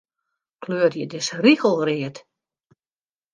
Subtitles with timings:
[0.65, 2.17] Kleurje dizze rigel read.